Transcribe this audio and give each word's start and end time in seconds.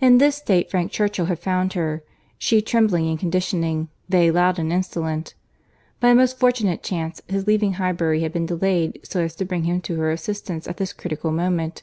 In 0.00 0.18
this 0.18 0.36
state 0.36 0.70
Frank 0.70 0.92
Churchill 0.92 1.24
had 1.26 1.40
found 1.40 1.72
her, 1.72 2.04
she 2.38 2.62
trembling 2.62 3.08
and 3.08 3.18
conditioning, 3.18 3.88
they 4.08 4.30
loud 4.30 4.60
and 4.60 4.72
insolent. 4.72 5.34
By 5.98 6.10
a 6.10 6.14
most 6.14 6.38
fortunate 6.38 6.84
chance 6.84 7.20
his 7.26 7.48
leaving 7.48 7.72
Highbury 7.72 8.20
had 8.22 8.32
been 8.32 8.46
delayed 8.46 9.00
so 9.02 9.20
as 9.24 9.34
to 9.34 9.44
bring 9.44 9.64
him 9.64 9.80
to 9.80 9.96
her 9.96 10.12
assistance 10.12 10.68
at 10.68 10.76
this 10.76 10.92
critical 10.92 11.32
moment. 11.32 11.82